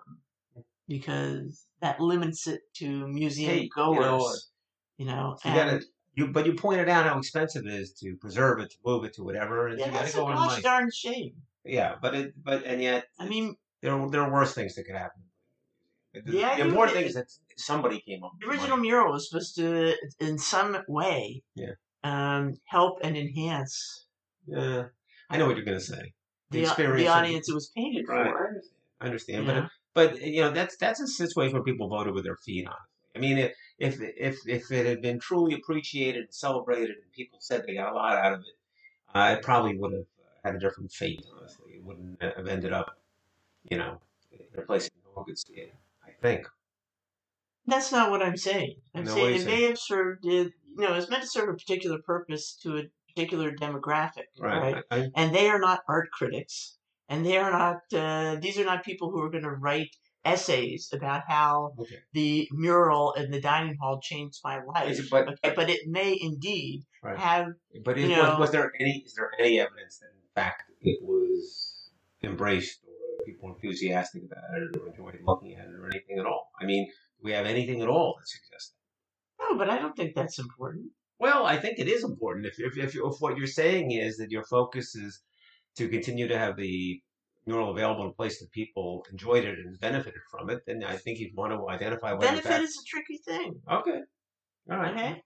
[0.87, 3.99] because that limits it to museum Hey, you goers.
[3.99, 4.35] know,
[4.97, 8.15] You know, You and gotta, you, but you pointed out how expensive it is to
[8.17, 9.67] preserve it, to move it, to whatever.
[9.67, 11.35] And yeah, you gotta that's a go on gosh darn shame.
[11.65, 14.83] Yeah, but it, but and yet I mean, there are, there are worse things that
[14.85, 15.21] could happen.
[16.13, 18.33] The, Yeah, I the important thing is that somebody came up.
[18.39, 21.71] the original mural was supposed to, in some way, Yeah.
[22.03, 24.05] um, help and enhance
[24.45, 24.87] Yeah,
[25.29, 26.13] I know what you're gonna say.
[26.51, 27.01] The, the, experience.
[27.01, 28.29] the audience it was painted Right.
[28.31, 28.61] for.
[29.01, 32.25] I understand, you but but you know that's that's a situation where people voted with
[32.25, 32.67] their feet.
[32.67, 32.75] on.
[33.15, 37.39] I mean, if if if if it had been truly appreciated and celebrated, and people
[37.41, 38.55] said they got a lot out of it,
[39.17, 40.05] uh, it probably would have
[40.43, 41.25] had a different fate.
[41.39, 42.97] Honestly, it wouldn't have ended up,
[43.69, 43.99] you know,
[44.31, 45.73] in a place no one could see it.
[46.05, 46.47] I think.
[47.65, 48.75] That's not what I'm saying.
[48.93, 50.25] I'm No, saying it may have served.
[50.25, 54.73] You know, it's meant to serve a particular purpose to a particular demographic, right?
[54.73, 54.83] Right.
[54.91, 56.77] I, And they are not art critics,
[57.07, 57.77] and they are not.
[57.97, 61.99] Uh, these are not people who are going to write essays about how okay.
[62.13, 64.97] the mural in the dining hall changed my life.
[64.99, 67.17] It- but- okay, but it may indeed Right.
[67.17, 67.47] have.
[67.83, 70.99] But is, You know- was, was there any is there any evidence that fact it
[71.01, 71.89] was
[72.23, 76.49] embraced or people enthusiastic about it or enjoyed looking at it or anything at all?
[76.59, 78.73] I mean, do we have anything at all that suggests
[79.39, 79.45] that?
[79.51, 80.87] No, but I don't think that's important.
[81.19, 82.45] Well, I think it is important.
[82.45, 85.21] If if, if, if what you're saying is that your focus is
[85.77, 87.01] to continue to have the
[87.45, 90.95] mural available in a place that people enjoyed it and benefited from it, then I
[90.95, 93.61] think you'd want to identify whether Benefit fact- is a tricky thing.
[93.71, 93.99] okay.
[94.71, 94.93] All right.
[94.93, 95.21] Okay,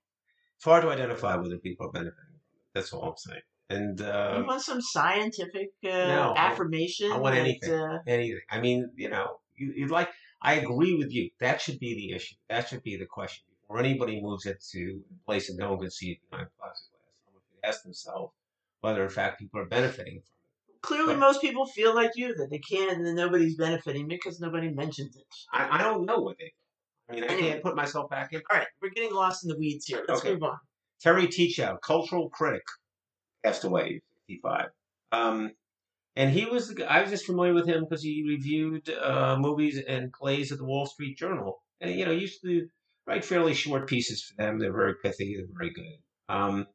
[0.56, 2.40] It's hard to identify whether people are benefiting.
[2.74, 3.42] That's all I'm saying.
[3.70, 7.12] And uh, you want some scientific uh, No, affirmation.
[7.12, 7.74] I want that, anything.
[7.74, 8.40] Uh, anything.
[8.50, 10.10] I mean, you know, you, you'd like.
[10.42, 11.30] I agree with you.
[11.40, 12.36] That should be the issue.
[12.50, 15.80] That should be the question before anybody moves it to a place that no one
[15.82, 17.26] can see it behind plexiglass.
[17.26, 18.34] Someone should ask themselves
[18.82, 20.36] whether, in fact, people are benefiting from
[20.70, 20.82] it.
[20.84, 24.70] Clearly, But- most people feel like you that they can't, and nobody's benefiting because nobody
[24.70, 25.26] mentioned it.
[25.52, 26.54] I, I don't know what they.
[27.10, 27.50] I mean, I Anyway.
[27.50, 28.42] can't put myself back in.
[28.50, 30.06] All right, we're getting lost in the weeds here.
[30.08, 30.34] Let's Okay.
[30.34, 30.58] move on.
[31.02, 32.64] Terry Teachout, cultural critic,
[33.48, 34.66] passed away, 55.
[35.12, 35.52] Um,
[36.16, 40.12] and he was, I was just familiar with him because he reviewed uh, movies and
[40.12, 41.62] plays at the Wall Street Journal.
[41.80, 42.68] And, you know, he used to
[43.06, 44.60] write fairly short pieces for them.
[44.60, 45.98] They're very pithy, they're very good.
[46.28, 46.66] Um,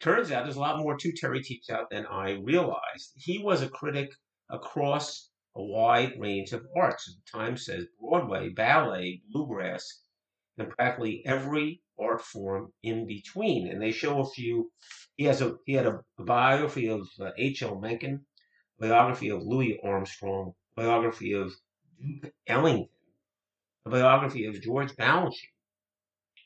[0.00, 3.12] turns out there's a lot more to Terry Teachout than I realized.
[3.16, 4.10] He was a critic
[4.48, 7.04] across a wide range of arts.
[7.04, 10.03] The Times says Broadway, ballet, bluegrass,
[10.58, 13.68] and practically every art form in between.
[13.68, 14.70] And they show a few.
[15.16, 17.62] He has a he had a, biography of uh, H.
[17.62, 17.80] L.
[17.80, 18.24] Mencken,
[18.78, 21.52] biography of Louis Armstrong, biography of
[22.00, 22.88] Duke Ellington,
[23.86, 25.50] a biography of George Balanchine.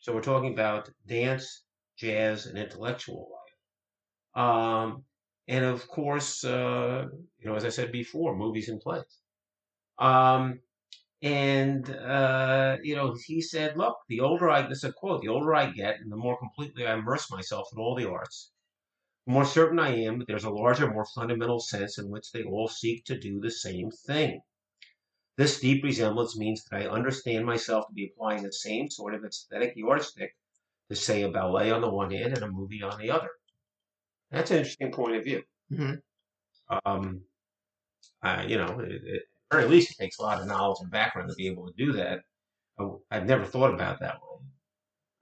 [0.00, 1.64] So we're talking about dance,
[1.96, 4.44] jazz, and intellectual life.
[4.44, 5.04] Um,
[5.48, 7.06] and of course, uh,
[7.38, 9.02] you know, as I said before, movies and plays.
[9.98, 10.60] Um,
[11.22, 15.28] and uh, you know, he said, "Look, the older I this is a quote, the
[15.28, 18.52] older I get, and the more completely I immerse myself in all the arts,
[19.26, 22.44] the more certain I am that there's a larger, more fundamental sense in which they
[22.44, 24.42] all seek to do the same thing.
[25.36, 29.24] This deep resemblance means that I understand myself to be applying the same sort of
[29.24, 30.36] aesthetic yardstick
[30.90, 33.30] to say a ballet on the one hand and a movie on the other.
[34.30, 35.44] That's an interesting point of view.
[35.70, 36.02] Mhm.
[36.84, 37.24] Um,
[38.22, 40.90] uh, you know, it, it, or at least it takes a lot of knowledge and
[40.90, 42.20] background to be able to do that.
[42.78, 44.46] I, have never thought about that way.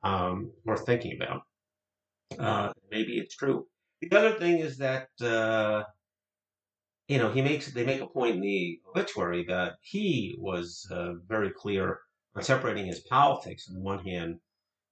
[0.03, 1.43] Um, worth thinking about.
[2.39, 3.67] Uh, maybe it's true.
[4.01, 5.85] The other thing is that uh,
[7.09, 11.15] you know he makes they make a point in the obituary that he was uh,
[11.27, 12.01] very clear
[12.35, 14.39] on separating his politics on one hand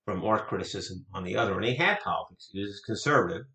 [0.05, 2.49] from art criticism on the other, and he had politics.
[2.53, 3.47] He was conservative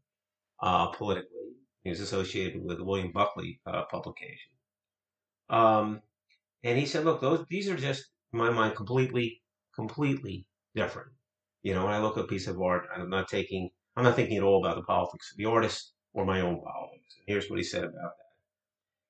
[0.61, 1.37] uh, politically.
[1.83, 4.51] He was associated with William Buckley uh, publication,
[5.49, 6.01] um,
[6.63, 9.41] and he said, "Look, those these are just, in my mind, completely,
[9.75, 11.11] completely different."
[11.63, 14.15] You know, when I look at a piece of art, I'm not taking I'm not
[14.15, 17.15] thinking at all about the politics of the artist or my own politics.
[17.17, 18.29] And here's what he said about that.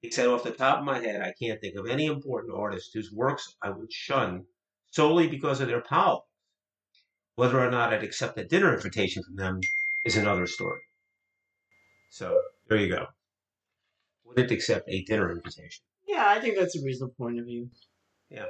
[0.01, 2.91] He said, off the top of my head, I can't think of any important artist
[2.93, 4.45] whose works I would shun
[4.91, 6.25] solely because of their politics.
[7.35, 9.59] Whether or not I'd accept a dinner invitation from them
[10.03, 10.81] is another story.
[12.09, 13.07] So there you go.
[14.23, 15.83] Wouldn't accept a dinner invitation.
[16.09, 17.69] Yeah, I think that's a reasonable point of view.
[18.31, 18.45] Yeah,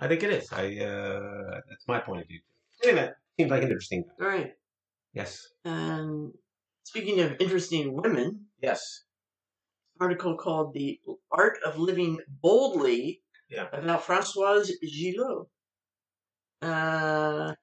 [0.00, 0.52] I think it is.
[0.52, 2.40] I uh, that's my point of view.
[2.82, 4.04] Anyway, seems like an interesting.
[4.20, 4.52] All right.
[5.14, 5.46] Yes.
[5.64, 6.32] And
[6.82, 9.04] speaking of interesting women, yes,
[10.00, 10.98] article called "The
[11.30, 13.66] Art of Living Boldly" yeah.
[13.72, 15.46] about Françoise Gilot,
[16.62, 17.54] uh,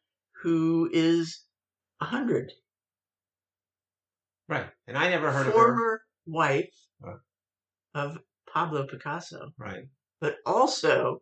[0.41, 1.43] who is
[1.99, 2.53] a hundred.
[4.47, 5.75] Right, and I never heard Former of her.
[5.75, 7.17] Former wife right.
[7.93, 8.19] of
[8.53, 9.51] Pablo Picasso.
[9.57, 9.87] Right.
[10.21, 11.21] But also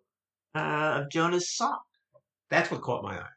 [0.55, 1.79] uh, of Jonas Salk.
[2.49, 3.29] That's what caught my eye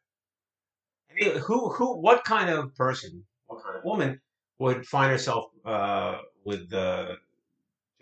[1.11, 4.21] I mean, who who what kind of person, what kind of woman
[4.59, 7.15] would find herself uh, with uh,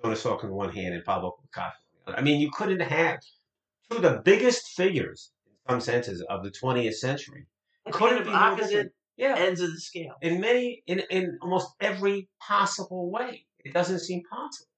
[0.02, 1.76] Jonas Salk in one hand and Pablo Picasso?
[2.07, 3.20] I mean, you couldn't have
[3.90, 7.46] two of the biggest figures, in some senses, of the 20th century.
[7.87, 9.37] It Couldn't be opposite yeah.
[9.37, 10.14] ends of the scale.
[10.22, 14.71] In many, in in almost every possible way, it doesn't seem possible.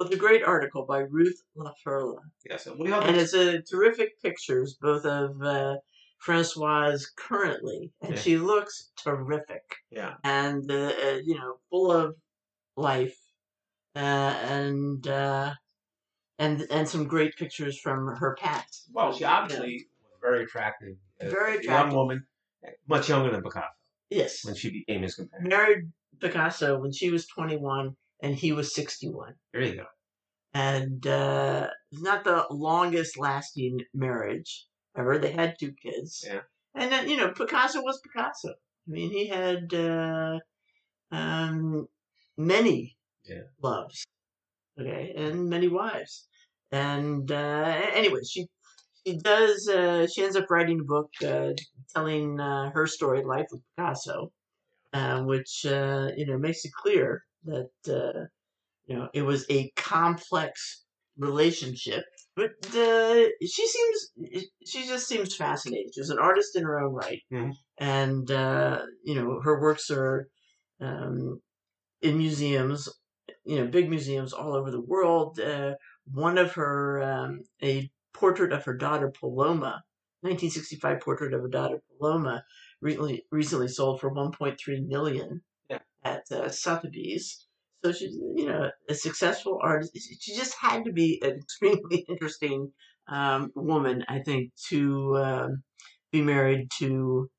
[0.00, 2.20] Well, the great article by Ruth La Ferla.
[2.48, 5.76] Yes, and it's a terrific pictures both of uh,
[6.18, 8.20] Francoise currently, and yeah.
[8.20, 9.62] she looks terrific.
[9.90, 12.16] Yeah, and uh, uh, you know, full of
[12.78, 13.14] life,
[13.94, 15.52] uh, and uh,
[16.38, 18.86] and and some great pictures from her past.
[18.94, 19.82] Well, she obviously yeah.
[20.02, 20.96] was very attractive.
[21.20, 22.24] Very attractive, young woman,
[22.88, 23.66] much younger than Picasso.
[24.08, 25.50] Yes, when she became his companion.
[25.50, 29.34] Married Picasso when she was twenty one, and he was sixty one.
[29.52, 29.86] There you go.
[30.52, 35.18] And uh, not the longest lasting marriage ever.
[35.18, 36.24] They had two kids.
[36.26, 36.40] Yeah.
[36.74, 38.50] And then, you know, Picasso was Picasso.
[38.50, 40.38] I mean, he had uh,
[41.12, 41.86] um,
[42.36, 43.42] many yeah.
[43.62, 44.04] loves,
[44.80, 46.26] okay, and many wives.
[46.72, 48.46] And uh, anyway, she
[49.04, 49.68] she does.
[49.68, 51.50] Uh, she ends up writing a book uh,
[51.94, 54.32] telling uh, her story, life with Picasso,
[54.92, 58.26] uh, which uh, you know makes it clear that uh,
[58.86, 60.84] you know it was a complex
[61.16, 62.04] relationship
[62.36, 65.90] but uh, she seems she just seems fascinating.
[65.94, 67.50] She's an artist in her own right, mm-hmm.
[67.78, 70.28] and uh, you know her works are
[70.80, 71.40] um,
[72.00, 72.88] in museums,
[73.44, 75.38] you know, big museums all over the world.
[75.38, 75.74] Uh,
[76.10, 79.82] one of her um, a portrait of her daughter Paloma,
[80.22, 82.42] 1965 portrait of her daughter Paloma,
[82.80, 85.42] recently recently sold for 1.3 million.
[86.04, 87.46] At uh, Sotheby's.
[87.84, 89.96] So she's, you know, a successful artist.
[90.20, 92.72] She just had to be an extremely interesting
[93.08, 95.62] um, woman, I think, to um,
[96.12, 97.30] be married to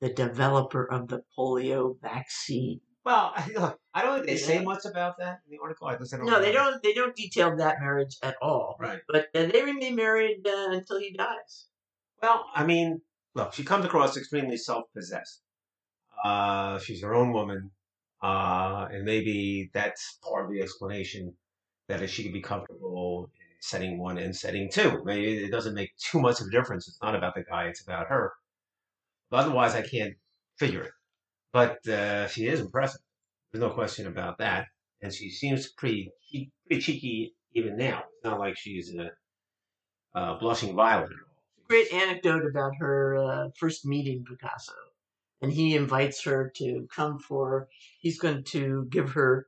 [0.00, 2.80] the developer of the polio vaccine.
[3.04, 5.88] Well, look, I don't think they say much about that in the article.
[5.88, 6.82] I don't no, they don't.
[6.82, 8.76] They don't detail that marriage at all.
[8.78, 9.00] Right.
[9.08, 11.68] But uh, they remain married uh, until he dies.
[12.22, 13.00] Well, I mean,
[13.34, 15.40] look, she comes across extremely self-possessed.
[16.24, 17.70] Uh, she's her own woman.
[18.22, 21.32] Uh, and maybe that's part of the explanation
[21.88, 25.02] that if she could be comfortable in setting one and setting two.
[25.04, 26.88] Maybe it doesn't make too much of a difference.
[26.88, 28.32] It's not about the guy, it's about her.
[29.30, 30.14] But otherwise, I can't
[30.58, 30.92] figure it.
[31.52, 33.00] But uh, she is impressive.
[33.52, 34.66] There's no question about that.
[35.00, 36.10] And she seems pretty,
[36.66, 38.02] pretty cheeky even now.
[38.16, 39.10] It's not like she's a,
[40.18, 41.10] a blushing violet.
[41.68, 44.72] Great anecdote about her uh, first meeting Picasso
[45.40, 47.68] and he invites her to come for.
[48.00, 49.46] He's going to give her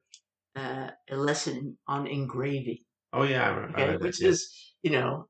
[0.56, 2.78] uh, a lesson on engraving.
[3.12, 5.26] Oh yeah, I remember, okay, which is you know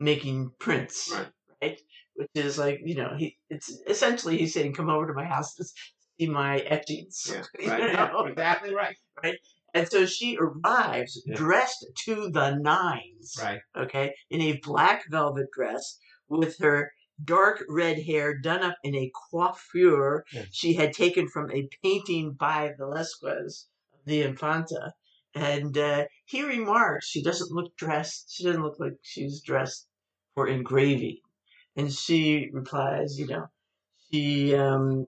[0.00, 1.26] making prints, right.
[1.62, 1.80] right?
[2.14, 5.54] Which is like you know he it's essentially he's saying come over to my house
[5.54, 7.32] to see my etchings.
[7.60, 7.92] Yeah, right.
[7.92, 8.26] know?
[8.26, 8.96] exactly right.
[9.22, 9.36] Right.
[9.74, 11.34] And so she arrives yeah.
[11.34, 13.36] dressed to the nines.
[13.40, 13.60] Right.
[13.76, 14.14] Okay.
[14.30, 15.98] In a black velvet dress
[16.28, 16.92] with her
[17.24, 22.72] dark red hair done up in a coiffure she had taken from a painting by
[22.76, 24.92] Velasquez, of the Infanta.
[25.34, 28.32] and uh, he remarks she doesn't look dressed.
[28.32, 29.86] She doesn't look like she's dressed
[30.34, 31.18] for engraving,
[31.76, 33.48] and she replies, you know,
[34.10, 35.06] she um,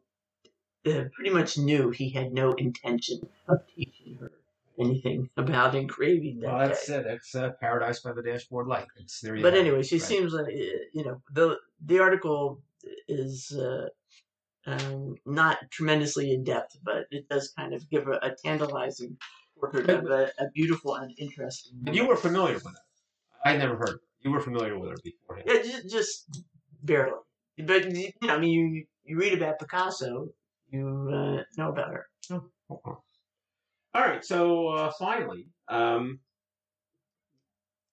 [0.87, 4.33] uh, pretty much knew he had no intention of teaching her
[4.79, 6.97] anything about engraving that Well, that's day.
[6.97, 8.87] uh, that's uh, paradise by the dashboard light.
[8.97, 9.41] It's there.
[9.41, 10.03] But anyway, she Right.
[10.05, 12.63] seems like uh, you know the the article
[13.09, 13.89] is uh,
[14.67, 19.17] um, not tremendously in depth, but it does kind of give a, a tantalizing
[19.59, 21.73] portrait of a, a beautiful and interesting.
[21.83, 22.73] But you were familiar with her.
[23.45, 23.99] I never heard.
[24.21, 25.47] You were familiar with her beforehand.
[25.47, 26.43] yeah, just, just
[26.83, 27.13] barely.
[27.59, 30.29] But you know, I mean, you you read about Picasso,
[30.71, 32.07] you uh, know about her.
[32.71, 32.93] Okay.
[33.95, 34.25] All right.
[34.25, 36.19] So uh, finally, um,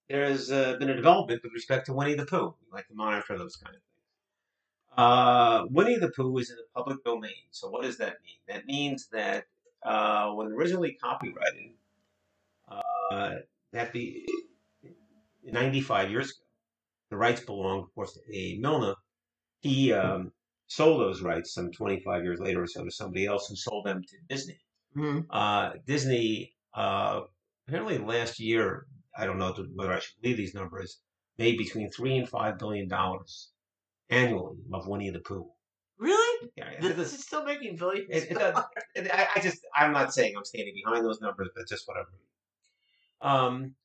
[0.10, 2.56] there's uh, been a development with respect to Winnie the Pooh.
[2.74, 4.98] Like to monitor those kind of things.
[4.98, 7.32] Uh, Winnie the Pooh is in the public domain.
[7.52, 8.40] So what does that mean?
[8.48, 9.46] That means that
[9.84, 11.72] uh, when originally copyrighted,
[12.68, 13.36] uh,
[13.72, 14.26] that be
[15.46, 16.46] 95 years ago,
[17.10, 18.58] the rights belonged, of course, to A.
[18.58, 18.96] Milne.
[19.60, 20.32] He um,
[20.68, 24.02] sold those rights some 25 years later or so to somebody else who sold them
[24.02, 24.60] to Disney.
[24.96, 25.26] Mhm.
[25.30, 27.22] Uh, Disney, uh,
[27.68, 31.00] apparently last year, I don't know whether I should believe these numbers,
[31.38, 33.52] made between three and five billion dollars
[34.10, 35.50] annually of Winnie the Pooh.
[35.98, 36.50] Really?
[36.56, 38.08] Yeah, it This is still making billions.
[38.10, 38.64] it, it does,
[38.96, 42.10] it, I, I just, I'm not saying I'm standing behind those numbers, but just whatever.
[43.22, 43.76] Um,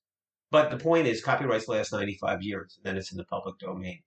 [0.51, 4.03] but the point is, copyrights last 95 years, and then it's in the public domain.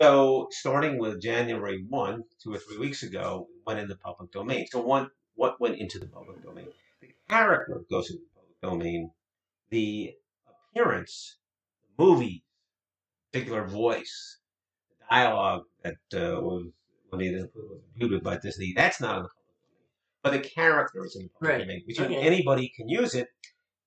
[0.00, 4.66] So, starting with January 1, two or three weeks ago, went in the public domain.
[4.70, 5.10] So, one,
[5.42, 6.68] what went into the public domain?
[7.00, 9.10] The character goes into the public domain.
[9.70, 10.12] The
[10.72, 11.38] appearance,
[11.98, 12.44] the movie,
[13.32, 14.38] particular voice,
[15.00, 16.66] the dialogue that uh, was
[17.10, 19.88] when it was imputed by Disney, that's not in the public domain.
[20.22, 21.58] But the character is in the public Right.
[21.66, 22.14] domain, which Okay.
[22.14, 23.26] anybody can use it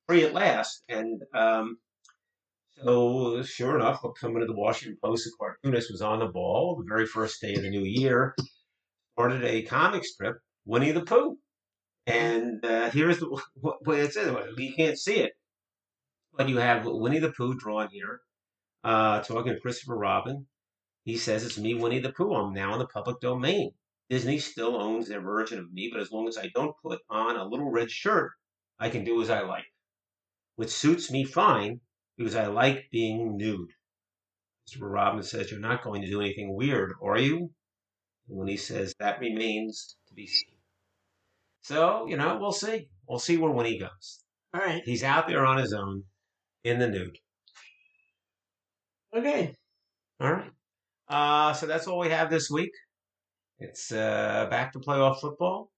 [0.10, 0.84] free at last.
[0.90, 1.78] And um,
[2.84, 6.84] so, sure enough, coming to the Washington Post, the cartoonist was on the ball the
[6.86, 8.36] very first day of the new year,
[9.14, 10.36] started a comic strip,
[10.66, 11.38] Winnie the Pooh.
[12.08, 13.20] And uh, here's
[13.56, 14.36] what, what it says.
[14.58, 15.34] You can't see it,
[16.34, 18.22] but you have Winnie the Pooh drawn here,
[18.84, 20.48] uh, talking to Christopher Robin.
[21.04, 22.34] He says, It's me, Winnie the Pooh.
[22.34, 23.72] I'm now in the public domain.
[24.10, 27.38] Disney still owns their version of me, but as long as I don't put on
[27.38, 28.34] a little red shirt,
[28.78, 29.66] I can do as I like,
[30.56, 31.82] which suits me fine
[32.18, 33.72] because I like being nude.
[34.64, 37.52] Christopher Robin says, You're not going to do anything weird, are you?
[38.28, 40.55] And when he says, That remains to be seen.
[41.66, 42.90] So, you know, we'll see.
[43.10, 44.24] We'll see where Winnie goes.
[44.54, 44.84] All right.
[44.86, 46.04] He's out there on his own
[46.64, 47.18] in the nude.
[49.18, 49.56] Okay.
[50.20, 50.52] All right.
[51.10, 52.70] Uh, so that's all we have this week.
[53.58, 55.72] It's uh, back to playoff football.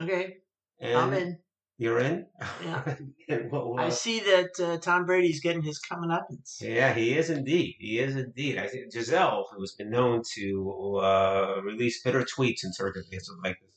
[0.00, 0.36] Okay.
[0.78, 1.38] And I'm in.
[1.78, 2.26] You're in?
[2.64, 2.94] Yeah.
[3.50, 6.28] We'll, I uh, see that uh, Tom Brady's getting his coming up.
[6.60, 7.74] Yeah, he is indeed.
[7.80, 8.58] He is indeed.
[8.58, 13.58] I think Gisele, who has been known to uh, release bitter tweets in circumstances like
[13.60, 13.73] this,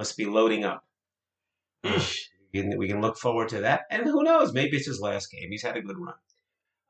[0.00, 0.82] must be loading up.
[1.84, 2.02] Uh,
[2.54, 3.82] we, can, we can look forward to that.
[3.90, 4.54] And who knows?
[4.54, 5.50] Maybe it's his last game.
[5.50, 6.14] He's had a good run.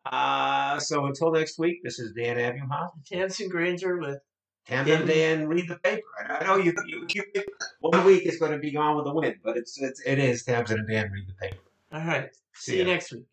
[0.07, 2.91] Uh, so until next week, this is Dan Abuhoff.
[3.05, 4.19] Tamsin Granger with
[4.65, 6.03] Tamsin Dan, read the paper.
[6.29, 7.25] I I know you, you, you
[7.81, 10.45] one week is going to be gone with the wind, but it's, it's it is
[10.45, 11.59] Tamsin and Dan read the paper.
[11.93, 12.31] all right.
[12.55, 12.93] See, See you ya.
[12.93, 13.27] next week.